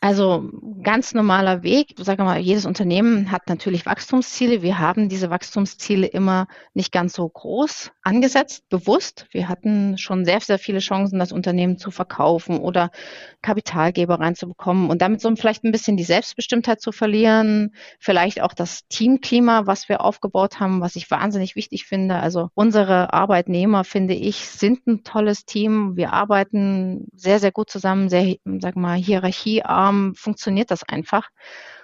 [0.06, 0.52] Also
[0.84, 1.96] ganz normaler Weg.
[1.98, 4.62] Sag mal, jedes Unternehmen hat natürlich Wachstumsziele.
[4.62, 9.26] Wir haben diese Wachstumsziele immer nicht ganz so groß angesetzt, bewusst.
[9.32, 12.92] Wir hatten schon sehr, sehr viele Chancen, das Unternehmen zu verkaufen oder
[13.42, 17.74] Kapitalgeber reinzubekommen und damit so vielleicht ein bisschen die Selbstbestimmtheit zu verlieren.
[18.00, 22.18] Vielleicht auch das Teamklima, was wir aufgebaut haben, was ich wahnsinnig wichtig finde.
[22.18, 25.96] Also unsere Arbeitnehmer, finde ich, sind ein tolles Team.
[25.96, 31.30] Wir arbeiten sehr, sehr gut zusammen, sehr, sag mal, hierarchiearm haben, funktioniert das einfach.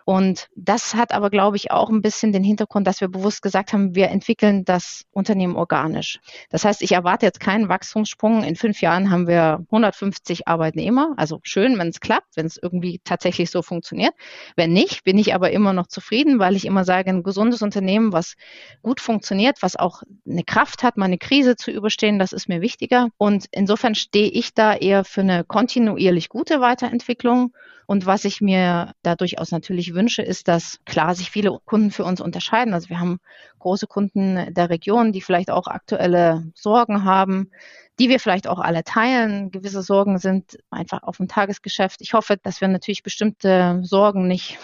[0.05, 3.73] Und das hat aber, glaube ich, auch ein bisschen den Hintergrund, dass wir bewusst gesagt
[3.73, 6.19] haben, wir entwickeln das Unternehmen organisch.
[6.49, 8.43] Das heißt, ich erwarte jetzt keinen Wachstumssprung.
[8.43, 11.13] In fünf Jahren haben wir 150 Arbeitnehmer.
[11.17, 14.13] Also schön, wenn es klappt, wenn es irgendwie tatsächlich so funktioniert.
[14.55, 18.13] Wenn nicht, bin ich aber immer noch zufrieden, weil ich immer sage, ein gesundes Unternehmen,
[18.13, 18.35] was
[18.81, 22.61] gut funktioniert, was auch eine Kraft hat, mal eine Krise zu überstehen, das ist mir
[22.61, 23.09] wichtiger.
[23.17, 27.53] Und insofern stehe ich da eher für eine kontinuierlich gute Weiterentwicklung
[27.91, 32.03] und was ich mir da durchaus natürlich wünsche, ist, dass klar sich viele Kunden für
[32.03, 32.73] uns unterscheiden.
[32.73, 33.19] Also wir haben
[33.59, 37.51] große Kunden der Region, die vielleicht auch aktuelle Sorgen haben,
[37.99, 39.51] die wir vielleicht auch alle teilen.
[39.51, 42.01] Gewisse Sorgen sind einfach auf dem Tagesgeschäft.
[42.01, 44.57] Ich hoffe, dass wir natürlich bestimmte Sorgen nicht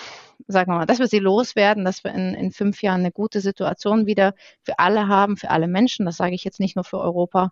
[0.48, 3.42] sagen wir mal, dass wir sie loswerden, dass wir in, in fünf Jahren eine gute
[3.42, 6.06] Situation wieder für alle haben, für alle Menschen.
[6.06, 7.52] Das sage ich jetzt nicht nur für Europa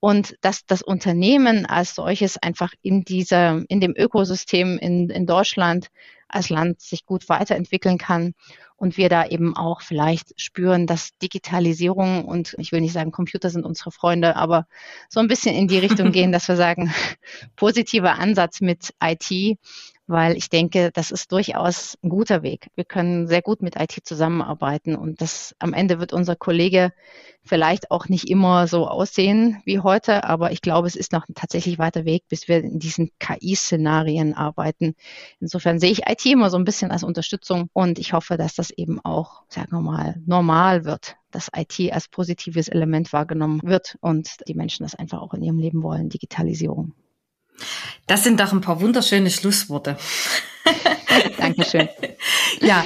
[0.00, 5.88] und dass das Unternehmen als solches einfach in dieser, in dem Ökosystem in, in Deutschland
[6.30, 8.34] als Land sich gut weiterentwickeln kann
[8.76, 13.50] und wir da eben auch vielleicht spüren, dass Digitalisierung und ich will nicht sagen, Computer
[13.50, 14.66] sind unsere Freunde, aber
[15.08, 16.92] so ein bisschen in die Richtung gehen, dass wir sagen,
[17.56, 19.58] positiver Ansatz mit IT
[20.10, 22.68] weil ich denke, das ist durchaus ein guter Weg.
[22.74, 26.92] Wir können sehr gut mit IT zusammenarbeiten und das am Ende wird unser Kollege
[27.44, 31.34] vielleicht auch nicht immer so aussehen wie heute, aber ich glaube, es ist noch ein
[31.34, 34.94] tatsächlich weiter Weg, bis wir in diesen KI-Szenarien arbeiten.
[35.38, 38.70] Insofern sehe ich IT immer so ein bisschen als Unterstützung und ich hoffe, dass das
[38.70, 44.46] eben auch, sagen wir mal, normal wird, dass IT als positives Element wahrgenommen wird und
[44.48, 46.94] die Menschen das einfach auch in ihrem Leben wollen, Digitalisierung.
[48.06, 49.96] Das sind doch ein paar wunderschöne Schlussworte.
[51.38, 51.88] Dankeschön.
[52.60, 52.84] Ja,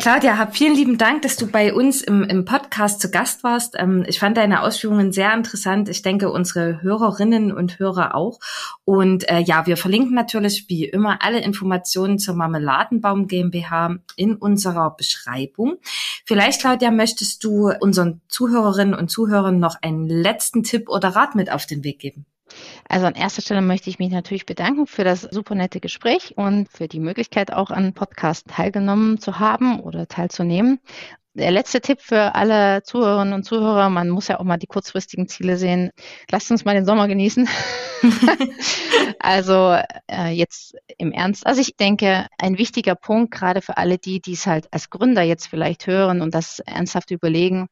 [0.00, 3.74] Claudia, hab vielen lieben Dank, dass du bei uns im, im Podcast zu Gast warst.
[3.78, 5.88] Ähm, ich fand deine Ausführungen sehr interessant.
[5.88, 8.38] Ich denke, unsere Hörerinnen und Hörer auch.
[8.84, 14.94] Und äh, ja, wir verlinken natürlich wie immer alle Informationen zur Marmeladenbaum GmbH in unserer
[14.96, 15.78] Beschreibung.
[16.24, 21.50] Vielleicht, Claudia, möchtest du unseren Zuhörerinnen und Zuhörern noch einen letzten Tipp oder Rat mit
[21.50, 22.26] auf den Weg geben?
[22.88, 26.68] Also an erster Stelle möchte ich mich natürlich bedanken für das super nette Gespräch und
[26.68, 30.80] für die Möglichkeit auch an Podcast teilgenommen zu haben oder teilzunehmen.
[31.36, 35.28] Der letzte Tipp für alle Zuhörerinnen und Zuhörer, man muss ja auch mal die kurzfristigen
[35.28, 35.90] Ziele sehen.
[36.30, 37.46] Lasst uns mal den Sommer genießen.
[39.18, 39.76] also
[40.10, 41.46] äh, jetzt im Ernst.
[41.46, 45.20] Also ich denke, ein wichtiger Punkt, gerade für alle die, die es halt als Gründer
[45.20, 47.68] jetzt vielleicht hören und das ernsthaft überlegen,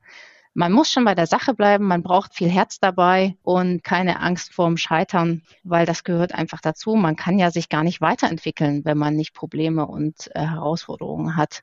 [0.54, 4.52] man muss schon bei der Sache bleiben, man braucht viel Herz dabei und keine Angst
[4.52, 6.94] vorm Scheitern, weil das gehört einfach dazu.
[6.94, 11.62] Man kann ja sich gar nicht weiterentwickeln, wenn man nicht Probleme und äh, Herausforderungen hat.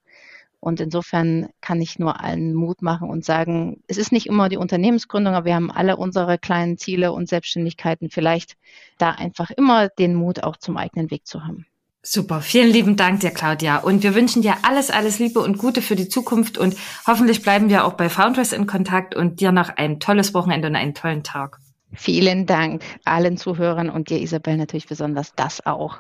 [0.60, 4.58] Und insofern kann ich nur allen Mut machen und sagen, es ist nicht immer die
[4.58, 8.12] Unternehmensgründung, aber wir haben alle unsere kleinen Ziele und Selbstständigkeiten.
[8.12, 8.58] Vielleicht
[9.00, 11.66] da einfach immer den Mut auch zum eigenen Weg zu haben.
[12.04, 13.78] Super, vielen lieben Dank dir, Claudia.
[13.78, 16.58] Und wir wünschen dir alles, alles Liebe und Gute für die Zukunft.
[16.58, 20.68] Und hoffentlich bleiben wir auch bei Foundress in Kontakt und dir noch ein tolles Wochenende
[20.68, 21.60] und einen tollen Tag.
[21.94, 25.98] Vielen Dank allen Zuhörern und dir, Isabel, natürlich besonders das auch.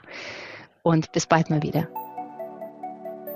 [0.82, 1.88] Und bis bald mal wieder.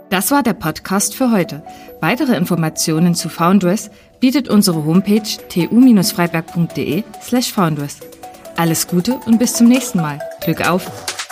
[0.10, 1.63] Das war der Podcast für heute.
[1.99, 7.99] Weitere Informationen zu Foundress bietet unsere Homepage tu-freiberg.de slash Foundress.
[8.56, 10.19] Alles Gute und bis zum nächsten Mal.
[10.41, 11.24] Glück auf!